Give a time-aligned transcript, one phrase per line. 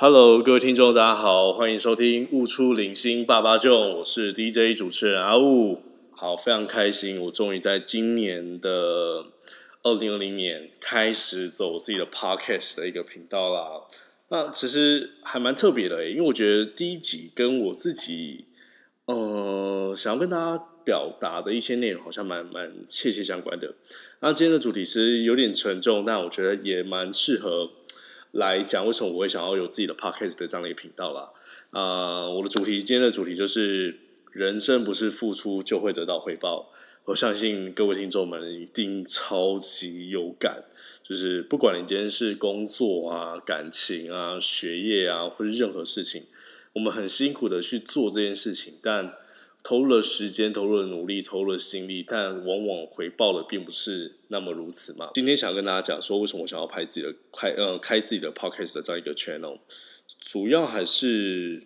[0.00, 5.82] Hello，各位听众，大家好，欢迎收听《悟出零星爸爸囧》，我是 DJ 主持人阿雾。
[6.12, 8.70] 好，非常开心，我终于在今年的
[9.82, 13.88] 二零二零年开始走我自己的 Podcast 的一个频道啦。
[14.28, 18.44] 那其实还蛮特别的，因为我觉得第一集跟我自己，
[19.06, 23.74] 呃，想要跟大家表达的一些内容，好像蛮蛮切切相关的。
[24.20, 27.72] 那今天的主题是有点沉重，但我觉得也蛮适合
[28.32, 31.30] 来讲为什么我会想要有自己的 podcast 的这样的一个频道啦。
[31.70, 33.98] 啊，我的主题今天的主题就是
[34.32, 36.70] 人生不是付出就会得到回报。
[37.04, 40.64] 我相信各位听众们一定超级有感，
[41.02, 46.24] 就是不管你今天是工作啊、感情啊、学业啊，或者任何事情，
[46.74, 49.14] 我们很辛苦的去做这件事情，但
[49.62, 55.10] 投入了时间，投入了努力，投入了心力，但往往回报的并不是那么如此嘛。
[55.14, 59.58] 今天想跟大家讲说，为什么我想要拍自己的开呃开自己的 podcast 的这样一个 channel，
[60.20, 61.64] 主要还是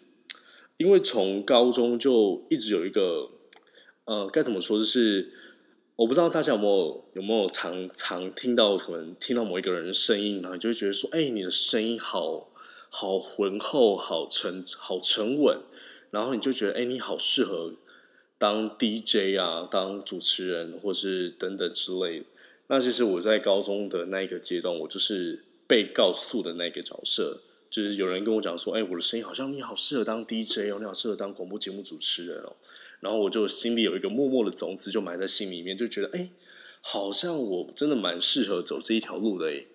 [0.79, 3.31] 因为从高中就一直有一个
[4.05, 5.33] 呃该怎么说，就是
[5.95, 12.51] 我不知道大家有没有有没有常常听到可能听到某一个人的声音，然后就会觉得说，哎，你的声音好
[12.89, 15.61] 好浑厚，好沉好沉稳，
[16.13, 17.75] 然后你就觉得，哎，你好适合。
[18.39, 22.25] 当 DJ 啊，当主持人，或是等等之类。
[22.67, 27.41] 那其实我在高中的那一个阶段，我就是被告诉的那个角色，
[27.71, 32.57] 就是有人跟我讲说：“哎，我的声音好像你好适合当 DJ 哦，你好适合当广播节目主持人哦。”
[32.99, 36.31] 然后我就心里有一个默默的种子，就埋在心里面，就觉得哎，
[36.81, 39.67] 好像我真的蛮适合走这一条路的哎。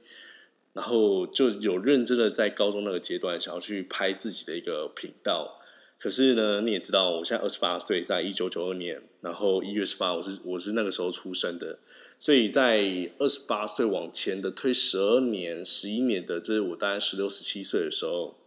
[0.73, 5.53] 然后就有认真的在高中那个阶段，想要去拍自己的一个频道。
[5.99, 11.79] 可是呢，你也知道，我现在二十八岁，在一九九二年，然后一月十八，我是我是那个时候出生的，
[12.19, 18.37] 所以在二十八岁往前的推十二年、十一年的，就是我大概十六、十七岁的时候，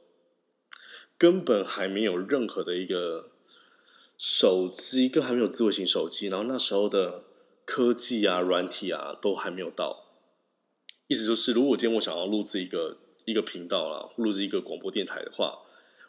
[1.19, 3.31] 根本还没有任何的一个
[4.17, 7.25] 手机，更还没有智慧型手机，然后那时候的
[7.65, 10.07] 科技啊、软体啊都还没有到。
[11.09, 15.59] 意思就是，如果今天我想要录制一个一个频道啦，录制一个广播电台的话。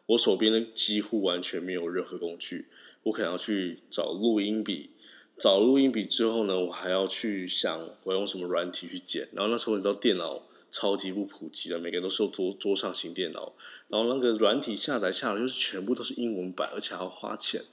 [0.08, 2.68] 我手边呢几乎完全没有任何工具，
[3.04, 4.92] 我可能要去找录音笔，
[5.38, 9.30] 找录音笔之后呢，我还要去想我用什么软体去剪。
[9.34, 13.54] 然后那时候你知道电脑超级不普及的，每个人都是用桌桌上型电脑，
[13.88, 17.64] 然后那个软体下载下来就是全部都是英文版，而且还要花钱。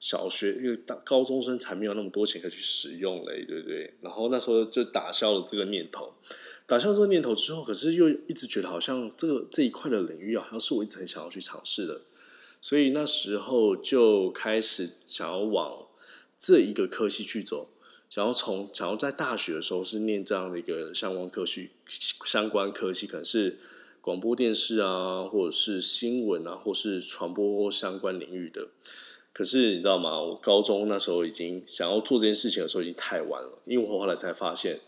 [0.00, 3.94] 小学因为大高中生才没有那么多钱可以去使用嘞，对不对？
[4.00, 6.12] 然后那时候就打消了这个念头。
[6.64, 12.00] 打消这个念头之后，可是又一直觉得好像这个这一块的领域好像是我一直很想要去尝试的，
[12.62, 15.86] 所以那时候就开始想要往
[16.38, 17.68] 这一个科系去走，
[18.08, 21.70] 想要从想要在大学的时候是念这样的一个相关科系，
[22.24, 23.58] 相关科系可能是
[24.00, 28.68] 广播电视啊，或者是新闻啊，或是传播相关领域的。
[29.34, 30.20] 可是你知道吗？
[30.20, 34.80] 我高中那时候已经想要做这件事情的时候已经太晚了，因为我后来才发现。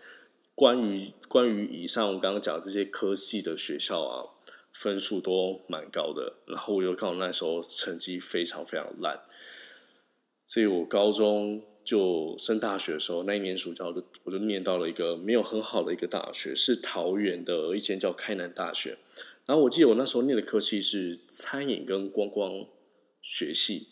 [0.54, 4.24] 关于关于以上我刚刚讲的这些科系的学校啊，
[4.72, 6.34] 分数都蛮高的。
[6.46, 9.20] 然后我又刚好那时候成绩非常非常烂，
[10.46, 18.96] 所以我高中就升大学的时候，那一年暑假就我就念到了一个没有很好的一个大学，是桃园的一间叫开南大学。
[19.46, 22.66] 然后我记得我那时候念的科系是餐饮跟观光
[23.20, 23.88] 学系。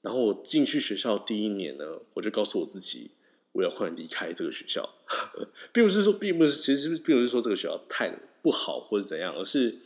[0.00, 3.10] 然后我进去学校第一年呢，我就告诉我自己。
[3.52, 4.88] 我要快点离开这个学校，
[5.72, 9.78] 并不是说，并不是，其实并不是说这个学校太不好或者怎样，而是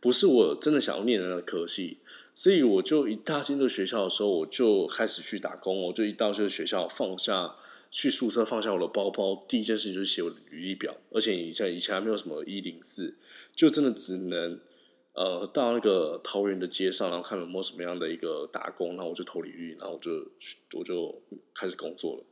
[0.00, 1.98] 不是我真的想要念的那个科系。
[2.34, 5.84] 所以我就一踏进这个学校的时候，我就开始去打工。
[5.84, 7.56] 我就一到这个学校，放下
[7.90, 10.94] 去宿舍，放下我的包包，第一件事情就是写我的履历表。
[11.10, 13.16] 而且以前以前还没有什么一零四，
[13.54, 14.60] 就真的只能
[15.14, 20.30] 呃到那个桃园的街上，然后看有没有什么样的一个打工，然后我就投履历，然后我就
[20.78, 21.22] 我就
[21.54, 22.24] 开始工作了。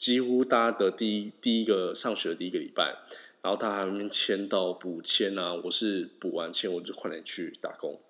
[0.00, 2.96] 几乎大家的第一第一个上学的第一个礼拜，
[3.42, 8.00] 然后他还没签到补签啊，我是补完签我就快点去打工。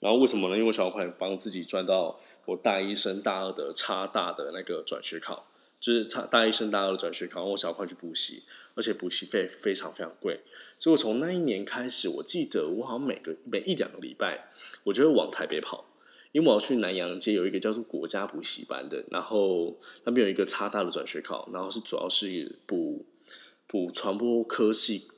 [0.00, 0.54] 然后为什么呢？
[0.54, 5.46] 因为我想要快点帮自己赚到我大一升大二的差大的那个转学考，
[5.80, 8.42] 就是差大一升大二的转学考，我想要快去补习，
[8.74, 10.40] 而且补习费非常非常贵，
[10.78, 14.50] 所以我从那一年开始，我记得我好像每个每一两个礼拜，
[14.84, 15.86] 我就会往台北跑。
[16.32, 23.04] 因为我要去南洋街有一个叫做国家补习班的，然后那边有一个差大的转学考，然后是主要是补
[23.66, 25.08] 补传播科系，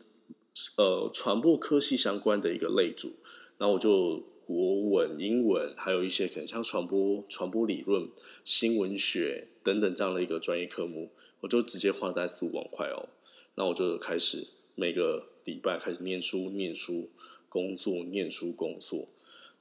[0.77, 3.15] 呃，传播科系相关的一个类组，
[3.59, 8.09] 然后我就国文、英文，还有一些可能像传播、传播理论、
[8.45, 13.09] 新闻学等等这样的一个专业科目，我就直接花在四五万块哦，
[13.55, 17.11] 那我就开始每个礼拜开始念书、念书。
[17.55, 19.07] 工作、念书、工作。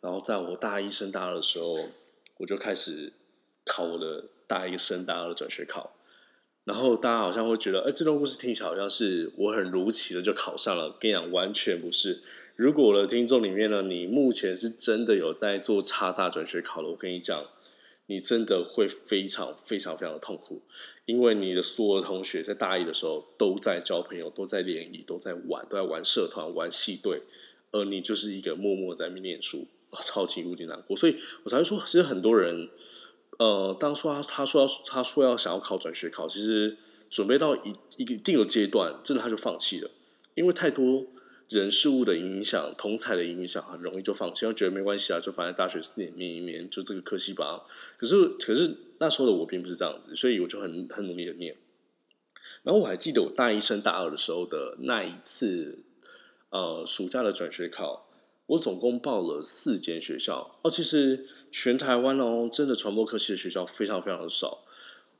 [0.04, 1.78] 然后在我大一升大二的时候，
[2.36, 3.14] 我就开始
[3.64, 5.96] 考我的大一升大二的转学考。
[6.66, 10.98] 然后大家好像会觉得，哎，这段故事听起来好像是我很如期的就考上了。
[11.00, 12.22] 跟你讲，完全不是。
[12.58, 17.42] 如果我的听众里面呢，你目前是真的有在做差大转学考的，我跟你讲，
[18.08, 20.62] 你真的会非常非常非常的痛苦，
[21.06, 27.22] 因为你的所有同学在大一的时候都在交朋友，都在联谊，都在玩，都在玩社团、玩系队，
[27.72, 29.66] 而你就是一个默默在念书，
[30.02, 30.96] 超级无敌难过。
[30.96, 32.70] 所以我才会说，其实很多人。
[33.40, 36.78] 呃，当初他他说要他说要想要考转学考，其实
[37.10, 39.90] 准备到一一定的阶段，真的他就放弃了，
[40.36, 41.08] 因为太多
[41.50, 47.64] 人事物的影响、同才的影响，很容易就放弃，觉得没关系啊，就反正大学四年念一念，就这个科系吧。
[47.98, 51.58] 可是可是那时候的我并不是这样子，所以我就很很努力的念。
[52.62, 55.80] 然后我还记得我大一升大二的时候的那一次，
[56.52, 58.08] 呃，暑假的转学考。
[58.48, 64.66] 我总共报了四间学校哦，其实全台湾哦，真的传播科系的学校非常非常的少。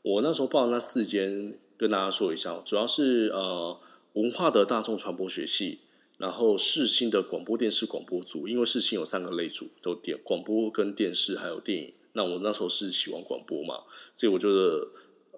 [0.02, 3.80] 我那时候报的那四间，跟大家说一下，主要是呃
[4.14, 5.80] 文化的大众传播学系，
[6.18, 11.94] 然后世新的广播电视广播组，因为世新有三个类组，都电广播跟电视还有电影。
[12.12, 13.84] 那我那时候是喜欢广播嘛，
[14.14, 14.90] 所以我觉得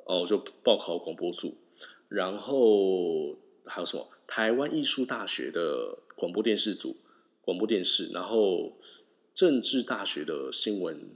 [0.06, 1.56] 哦，我就报考广播组。
[2.10, 3.36] 然后
[3.66, 4.08] 还有什么？
[4.26, 6.98] 台湾艺术大学的广播电视组。
[7.46, 8.74] 广播电视，然后
[9.34, 11.12] 政治大学的新闻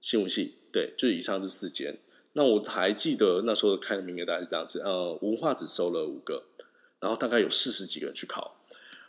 [0.00, 1.98] 新闻系，对，就以上这四间。
[2.32, 6.46] 那我还记得那时候开的名额大概是这样子，呃，文化只收了五个，
[6.98, 8.56] 然后大概有四十几个人去考，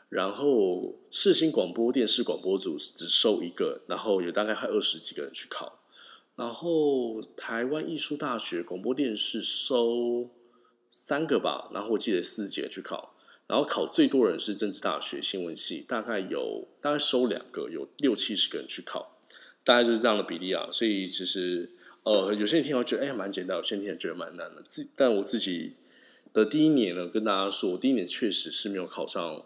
[0.09, 5.79] 然后世新广播电视广播组只收一个，然后有大概还二十几个人去考，
[6.35, 10.29] 然后台湾艺术大学广播电视收
[10.91, 13.14] 三个吧，然后我记得四十几个去考。
[13.47, 19.19] 然后考最多人是政治大学新闻系，大概有大概收两个，有六七十个人去考，
[19.63, 20.67] 大概就是这样的比例啊。
[20.71, 21.71] 所以其实
[22.03, 24.63] 呃，有些人听到觉得哎蛮简单，有些人听觉得蛮难的。
[24.63, 25.73] 自但我自己
[26.33, 29.43] 的第一年呢，跟大家说，我第一年确实是没有考上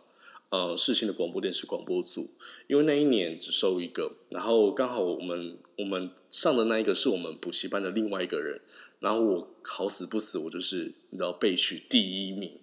[0.49, 2.29] 呃世新的广播电视广播组，
[2.67, 8.61] 因为那一年只收一个，然后刚好我们我们上的那一个是我们补习班的另外一个人，
[9.01, 12.59] 然后我好死不死，我就是你知道被取第一名。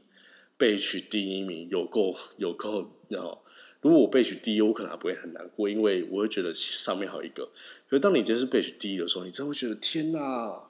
[0.58, 3.42] 被取第一名有够有够，然后
[3.80, 7.44] 如果我被取第一，我可能还不会很难过，因为我会觉得上面还有一个。
[7.88, 10.62] 可是当你真是被取第一的时候，你真的会觉得天哪！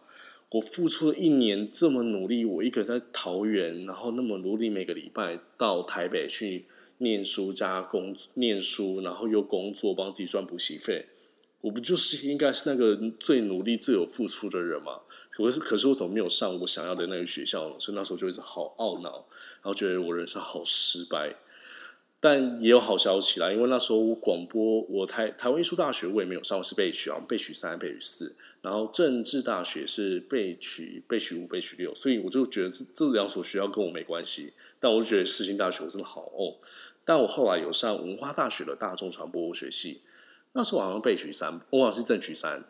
[0.51, 6.67] 我付出了一年这么努力，我一个在桃园，然后那么努力，每个礼拜到台北去
[6.99, 11.07] 念书加工念书，然后又工作帮自己赚补习费。
[11.67, 15.01] 我不就是应该是那个最努力、最有付出的人吗？
[15.31, 17.75] 可是，可是我怎么没有上我想要的那个学校呢？
[17.81, 21.35] 所以那时候就一直好懊恼，然后觉得我人生好失败。
[22.21, 28.37] 但也有好消息啦，因为那时候我广播，我台台湾艺术大学我也没有上，是被取啊，被取三、被取四。
[28.63, 34.53] 然后政治大学是被取、被取五、被取六，所以我就觉得这这两所学校跟我没关系。
[34.79, 36.55] 但我就觉得世新大学我真的好哦。
[37.05, 40.03] 但我后来有上文化大学的大众传播学系。
[40.57, 42.65] 那时候好像被取三，我好像是正取三，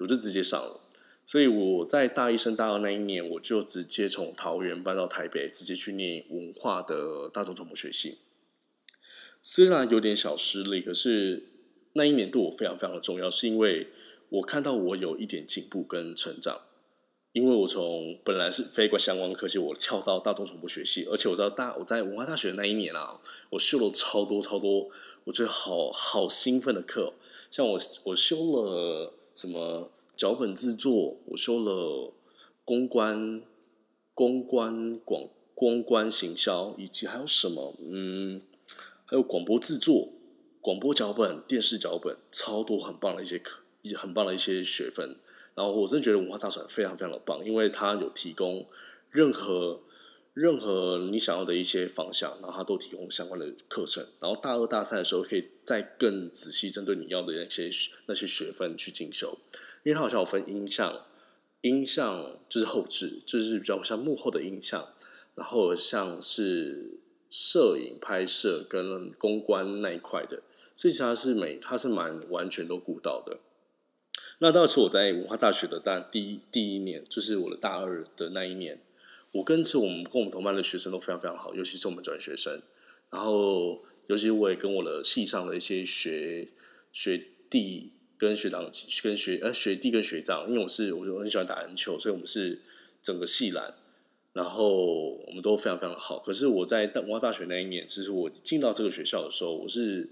[0.00, 0.80] 我就直接上了。
[1.24, 8.18] 所以我在大一升大二那一年，我就直接从桃园搬到台北，直接去念文化的大众传播学系。
[9.40, 11.44] 虽然有点小失利，可是
[11.92, 13.88] 那一年对我非常非常的重要，是因为
[14.28, 16.62] 我看到我有一点进步跟成长。
[17.32, 24.90] 因为我从本来是非关相关科技，我跳到大众传播学系，而且我知道大我在文化大学那一年啊，我修了超多超多，
[25.22, 27.12] 我觉得好好兴奋的课，
[27.50, 32.12] 像我我修了什么脚本制作，我修了
[32.64, 33.42] 公关、
[34.14, 38.40] 公关广、公关行销，以及还有什么嗯，
[39.04, 40.10] 还有广播制作、
[40.60, 45.16] 广播脚本、电视脚本，超多很棒的一些课，一很棒的一些学分。
[45.56, 48.64] 然后我真的觉得文化大传非常非常的棒，因为它有提供
[49.10, 49.80] 任何
[50.34, 54.06] 任何你想要的一些方向，然后它都提供相关的课程。
[54.20, 57.68] 然后大二大三的时候，可以再更仔细针对你要的那些
[58.06, 59.38] 那些学分去进修。
[59.82, 61.04] 因为它好像有分音像，
[61.62, 64.88] 音像就是后置，就是比较像幕后的音像，
[65.34, 70.42] 然后像是摄影拍摄跟公关那一块的，
[70.74, 73.38] 所以其它是每它是蛮完全都顾到的。
[74.38, 78.80] 那当时我在文化大学的大第一第一年，就是我的大二的那一年，
[79.32, 82.60] 我跟是我们跟我们同班的学生都非常非常好，尤其是我们转学生。
[83.10, 86.48] 然后，尤其我也跟我的系上的一些学
[86.92, 88.70] 学弟跟学长、
[89.02, 92.60] 跟学呃学弟跟学长，因为我是我就很喜欢打篮球，所以我们是
[93.02, 93.74] 整个系篮，
[94.32, 96.20] 然后我们都非常非常好。
[96.20, 100.10] 可是我在文化大学那一年，其实我进到这个学校的时候，我是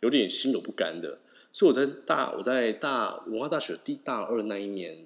[0.00, 1.18] 有点心有不甘的。
[1.52, 4.98] 所以我在大我在大文化大学第大二那一年，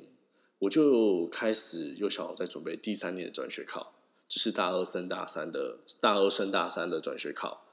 [0.60, 3.94] 我就开始又想要在准备第三年的转学考，
[4.26, 7.64] 就是大二升大三的大二升大三的转学考，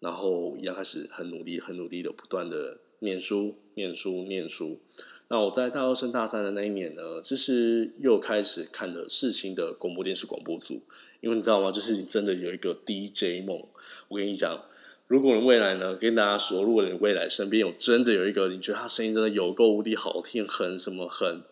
[0.00, 4.80] 然后一样开始很努力很努力的不断的念书念书念书。
[5.28, 10.82] 那我在大二升大三的那一年呢，就是又开始看了世新的广播电视广播组，
[11.22, 11.72] 因为你知道吗？
[11.72, 13.66] 就是你真的有一个 DJ 梦。
[14.08, 14.66] 我跟你讲，
[15.06, 21.42] 如果你未来呢，跟大家说，如果你未来身边有真的有一个，你觉得他声音真的有够无敌好听，很什么很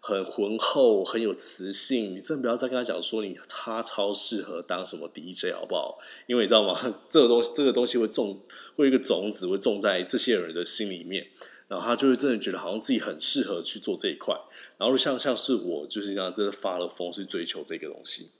[0.00, 5.98] 很浑厚，很有磁性，你真的不要再跟他讲说你他超适合当什么 DJ 好不好？
[6.26, 6.74] 因为你知道吗？
[7.08, 8.40] 这个东西这个东西会种，
[8.76, 11.28] 会一个种子会种在这些人的心里面。
[11.68, 14.34] 然后他就会真的觉得好像自己很适合去做这一块，
[14.76, 18.30] 然后像像是我就是这样，真的发了疯，是追求这个东西，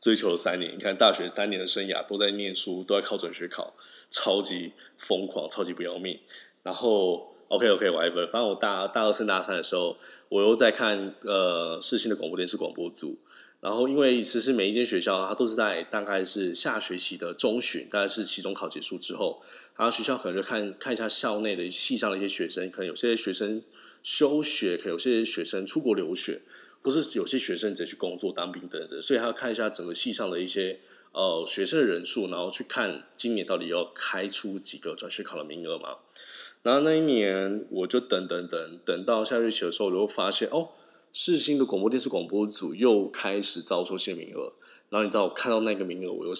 [0.00, 0.74] 追求了三年。
[0.74, 3.74] 你看大学三年的生涯都在念书，都在靠转学考，
[4.08, 6.20] 超级疯狂，超级不要命。
[6.62, 9.94] 然后 OK OK whatever，反正我大大二升大三的时候，
[10.30, 13.18] 我又在看呃世新的广播电视广播组。
[13.60, 19.42] 然后，因为其实每一间学校，它都是在大概是下学期的中旬，大概是期中考结束之后，
[19.76, 23.62] 然后学校可能就看看一下校内的系上的一些学生，可能有些学生
[24.02, 26.40] 休学，可能有些学生出国留学，
[26.82, 30.80] 或是有些学生直接去工作当兵等等，所以他要看一下整个系上的一些
[31.12, 35.98] 呃学生的人数，然后去看今年到底要开出几个转学考的名额嘛。
[36.62, 40.70] 然后那一年我就等等等等到下学期的时候，我就发现哦。
[41.14, 44.54] 世新的广播电视广播组又开始招收新名额，
[44.88, 46.32] 然后你知道我看到那个名额，我又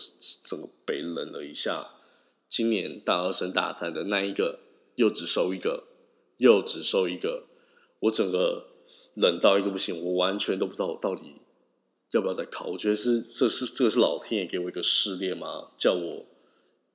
[0.42, 1.90] 整个被冷了一下。
[2.48, 4.60] 今年大二升大三的那一个
[4.94, 5.84] 又只收一个，
[6.38, 7.48] 又只收一个，
[8.00, 8.68] 我整个
[9.12, 11.42] 冷到一个不行，我完全都不知道我到底
[12.12, 12.68] 要不要再考。
[12.68, 15.72] 我觉得是这是这个是老天爷给我一个试炼吗？
[15.76, 16.24] 叫我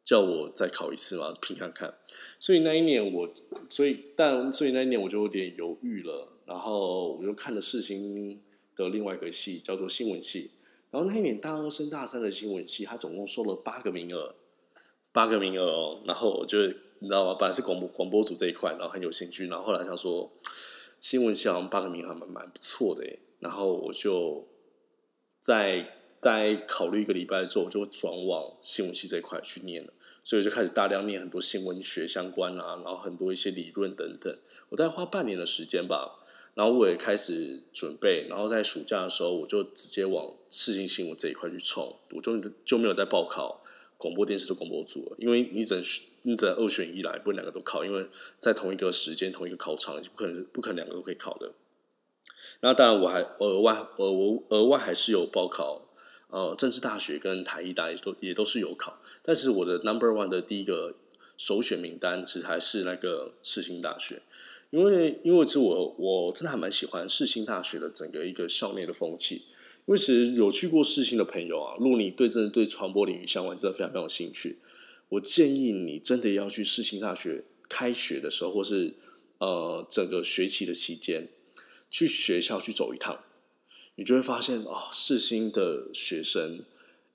[0.07, 1.33] 叫我再考一次嘛？
[1.41, 1.93] 拼看看。
[2.39, 3.29] 所以那一年我，
[3.67, 6.29] 所以但所以那一年我就有点犹豫了。
[6.45, 8.41] 然后我又看了世新
[8.73, 10.51] 的另外一个系，叫做新闻系。
[10.91, 14.33] 然后那一年大二升大三的新闻系，他总共收了八个名额，
[15.11, 16.01] 八个名额哦。
[16.05, 16.57] 然后我就
[16.99, 17.35] 你知道吗？
[17.37, 19.47] 本来是广播广播组这一块，然后很有兴趣。
[19.47, 20.31] 然后后来他说
[21.01, 23.03] 新闻系好像八个名额蛮蛮不错的。
[23.39, 24.47] 然后我就
[25.41, 29.93] 在在考虑一个礼拜之后，我就会转往新闻系这一块去念了。
[30.23, 34.37] 所以就开始大量念很多新闻学相关啊，然后很多一些理论等等。
[34.69, 36.23] 我大概花半年的时间吧。
[36.53, 43.61] 然后我也开始准备，然后在暑假的时候，我就直接往视听新闻这一块去冲，我就就没有再报考
[43.95, 45.83] 广播电视的广播组了，因为你只能
[46.23, 48.07] 你只能二选一来，不能两个都考，因为
[48.39, 51.51] 在同一个时间、同一个考场，不可能不可能两个都可以考的。
[52.61, 55.86] 那当然，我还额外额我额外还是有报考
[56.29, 60.95] 呃政治大学跟台艺大，也都也都是有考，但是我的 number one 的第一个
[61.37, 64.21] 首选名单，其实还是那个世新大学。
[64.69, 69.43] 因为，因为其实我我真的还蛮喜欢世新大学的整个一个校内的风气。
[69.85, 74.57] 因为其实有去过世新的朋友啊，如果你对真的对传播领域相关真的非常非常有兴趣，
[75.07, 78.95] 我建议你真的要去世新大学开学的时候，或是
[79.37, 81.29] 呃整个学期的期间，
[81.89, 83.17] 去学校去走一趟，
[83.97, 86.63] 你就会发现哦，世新的学生，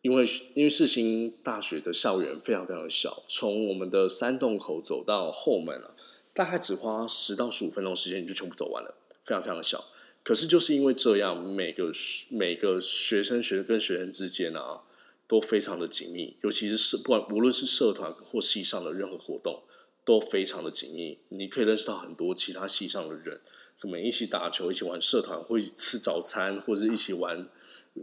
[0.02, 0.24] 因为
[0.54, 5.94] 因为世新大学的校园非常非常的小，从我们的三洞口走到后门啊。
[6.34, 9.84] 大概只花十到十五分钟时间，你就全部走完了，非常非常的小。
[10.22, 11.92] 可是就是因为这样，每个
[12.30, 14.80] 每个学生学跟学生之间啊，
[15.28, 19.62] 都非常的紧密，尤其是社不管无论是社团或系上的任何活动，
[20.06, 21.18] 都非常的紧密。
[21.28, 23.38] 你可以认识到很多其他系上的人，
[23.82, 27.48] 可能一起打球，一起玩社团，或一起吃早餐，或者一起玩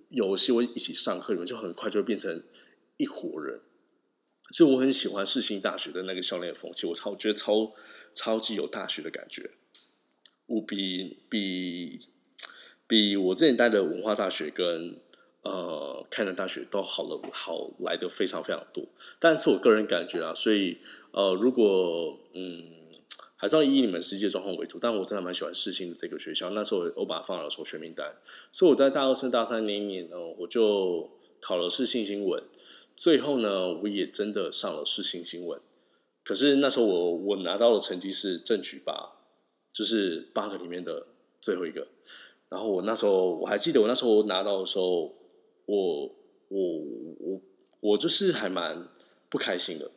[0.09, 2.43] 游戏，或一起上课，你们就很快就会变成
[2.98, 3.62] 一伙人。
[4.51, 7.71] 所以我很喜欢世新大学的那个校内风气，我超觉得超。
[8.12, 9.51] 超级有大学的感觉，
[10.48, 12.07] 我比比
[12.88, 15.00] 比我之前待的文化大学跟
[15.43, 18.83] 呃开南大学都好了，好来的非常非常多。
[19.19, 20.79] 但是我个人感觉啊，所以
[21.12, 22.78] 呃，如果嗯，
[23.39, 24.77] 还是要以你们实际状况为主。
[24.77, 28.17] 但我真的蛮喜欢世新的这个学校，那时候我把它放了首选名单。
[28.51, 32.43] 所以我在大二升大三那一年呢，我就考了世新新闻，
[32.98, 35.60] 最后呢，我也真的上了世新新闻。
[36.25, 39.13] 可是那时候我我拿到的成绩是正取八，
[39.72, 41.08] 就是八个里面的
[41.41, 41.88] 最后一个。
[42.50, 45.15] 然后我那时候我还记得我那时候拿到的时候，
[45.65, 46.15] 我
[46.50, 46.79] 我
[47.19, 47.41] 我
[47.79, 48.88] 我就是还蛮
[49.29, 49.91] 不开心的。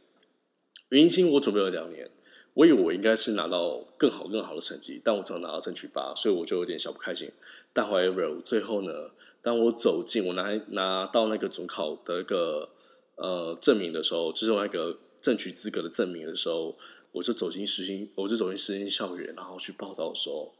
[0.91, 2.11] 原因是因为我准备了两年，
[2.55, 7.31] 我以为我应该是拿到更好更好的成绩，但我只能拿到争取八，所以我就有点小不开心。
[7.73, 12.71] 但 however 最后呢，当我走进我拿拿到那个准考的一个
[13.17, 14.99] 呃证明的时候，就是那个。
[15.23, 16.77] 争取资格的证明的时候，
[17.13, 20.53] 我就走进实习，我就走进实习校园，然后去报道的时候，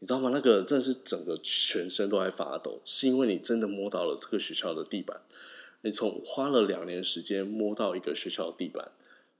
[0.00, 0.28] 你知道吗？
[0.30, 5.22] 那个真的是整个全身都在发抖，是因为你真的摸到了这个学校的地板。
[5.80, 8.92] 你从花了两年时间摸到一个学校的地板，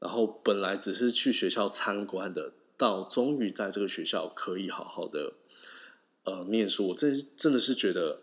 [0.03, 5.35] 然后本来只是去学校参观的，到终于在这个学校可以好好的
[6.25, 8.21] 呃念书，我真真的是觉得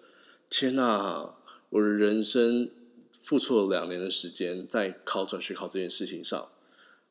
[0.50, 1.36] 天哪！
[1.70, 2.70] 我的人生
[3.22, 6.50] 付出了两年的时间在考转学考这件事情上，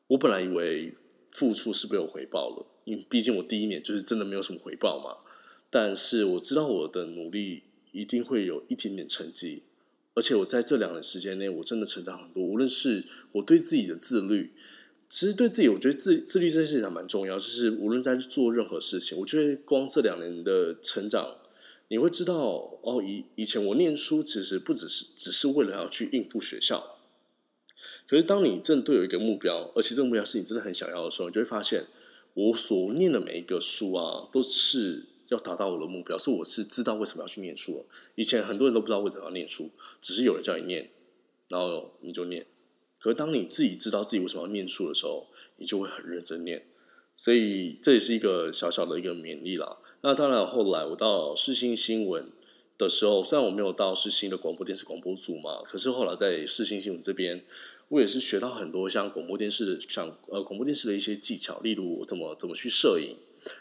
[0.07, 0.93] 我本来以为
[1.31, 5.25] 付出是被我回报了，因为毕竟我第一年就是真的没有什么回报嘛。
[5.71, 9.63] 但是我知道我的努力一定会有一点点成绩，
[10.19, 12.43] 而且我在这两年时间内，我真的成长很多。
[12.43, 14.51] 无论是我对自己的自律，
[15.07, 17.39] 其实对自己，我觉得自自律这件事情还蛮重要。
[17.39, 21.37] 就是无论在做任何事情，我觉得光这两年的成长。
[21.87, 22.35] 你会知道
[22.83, 26.97] 哦，以以前我念书其实不只是只是为了要去应付学校，
[28.09, 31.85] 可是当你真的有一个目标，而且这个目标是你真的很想要的时候，你就会发现，
[32.33, 37.85] 我所念的每一个书啊，都是要达到我的目标，所以我是知道为什么要去念书。
[38.15, 39.71] 以前很多人都不知道为什么要念书，
[40.01, 40.91] 只是有人叫你念，
[41.47, 42.45] 然后你就念。
[42.99, 46.65] 可是当你自己知道自己为什么要念书的时候，你就会很认真念。
[47.15, 49.77] 所以这也是一个小小的一个勉励啦。
[50.01, 52.31] 那当然，后来我到世新新闻
[52.77, 57.43] 的时候，虽然我没有到世新的广播电视广播组嘛，可是后来在世新新闻这边，
[57.89, 63.17] 我也是学到很多像广播电视的，像呃广播电视的一些技巧，例如怎么怎么去摄影，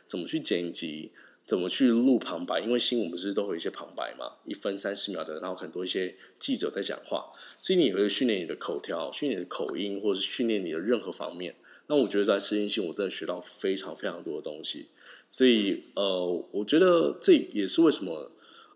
[0.06, 1.10] 怎么去剪辑，
[1.48, 11.54] 怎么去录旁白，因为新闻不是都有一些旁白嘛，一分三十秒的，然后很多一些记者在讲话，所以你也会训练你的口条，训练你的口音，或者是训练你的任何方面。
[11.86, 14.88] 那我觉得在适应性，我真的学到非常非常多的东西，
[15.30, 18.30] 所以呃，我觉得这也是为什么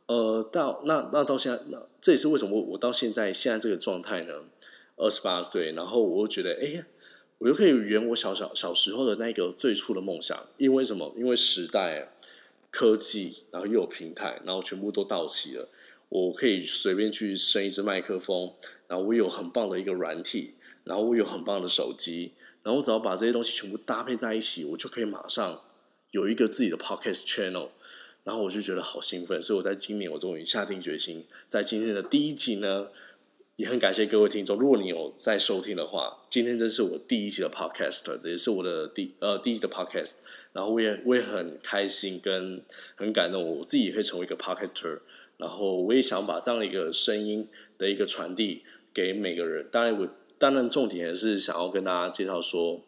[0.07, 4.47] 呃，到那那到现在，那这也是为什么我到现在现在这个状态呢？
[4.97, 6.87] 二十八岁，然后我又觉得，哎，
[7.37, 11.13] 我又可以圆我小小小时候的那个最初的梦想，因为什么？
[11.19, 12.15] 因为时代、
[12.73, 15.69] 科技，然后又有平台，然后全部都到齐了，
[16.09, 18.53] 我可以随便去升一支麦克风，
[18.89, 22.33] 然后我有很棒的一个软体，然后我有很棒的手机。
[22.65, 25.63] 然后我只要把这些东西全部搭配在一起，我就可以马上
[26.13, 27.69] 有一个自己的 podcast channel。
[28.25, 32.87] 然后我就觉得好兴奋，所以我在今年我终于下定决心，在今天的第一集呢，
[33.63, 34.59] 也很感谢各位听众。
[34.59, 40.15] 如果你有在收听的话，今天真是我第一集的 podcast，也是我的第呃第一集的 podcast。
[40.53, 42.61] 然后我也我也很开心跟
[42.97, 44.99] 很感动，我自己也可以成为一个 podcaster。
[45.37, 47.49] 然后我也想把这样的一个声音
[47.79, 49.69] 的一个传递给每个人。
[49.71, 50.09] 当然我。
[50.39, 52.83] 当然，重点还是想要跟大家介绍说，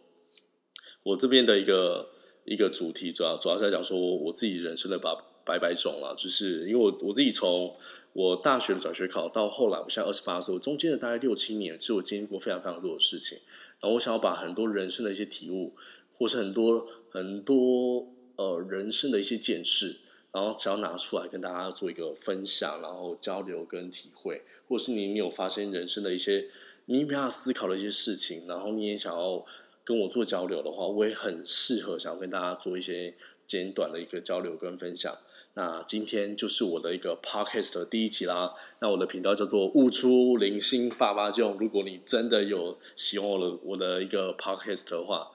[1.05, 2.11] 我这边的一个
[2.45, 7.77] 一个主题，主要主要是在讲说我自己人生的百百百种了，就是因为我我自己从
[8.13, 13.39] 我大学的转学考到后来，我现在二十八岁，我中间的大概六七年，其实我经历过非常非常多的事情。
[13.81, 15.75] 然后我想要把很多人生的一些体悟，
[16.17, 19.97] 或是很多很多呃人生的一些见识，
[20.33, 26.49] 然后只要拿出来跟大家做一个分享，然后交流跟体会，或是你有发现人生的一些。
[26.87, 29.43] 你比较思考的一些事情，然后你也想要
[29.85, 35.17] 跟我做交流的话，我也很适合想要跟大家做一些简短的一个交流跟分享。
[35.57, 38.53] 那今天就是我的一个 podcast 的第一集啦。
[38.81, 45.31] 那我的频道叫做悟出零星爸爸就如果你真的有喜欢我的我的一个 podcast 的话，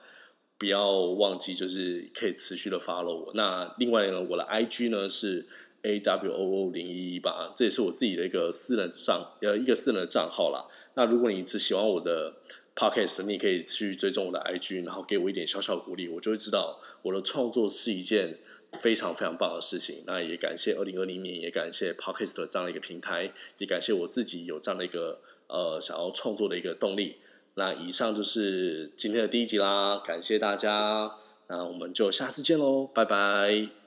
[0.58, 3.32] 不要忘记就是可以持续的 follow 我。
[3.34, 5.46] 那另外呢，我的 IG 呢是
[5.82, 10.68] A W O O 零一一八，这也是我自己的一个私人账呃一个私人账号啦。
[10.96, 12.34] 那如果你只喜欢我的
[12.76, 18.38] podcast，你可以去追踪我的 IG，然后给我一点小小鼓励，我就会知道我的创作是一件
[18.78, 20.04] 非常非常棒的事情。
[20.06, 27.16] 那也感谢二零二零年，也感谢 p o c k e t 的这样的一个平台，也感谢我自己有这样的一个呃想要创作的一个动力。
[27.54, 31.16] 那以上就是今天的第一集啦，感谢大家，
[31.48, 33.79] 那我们就下次见喽，拜拜。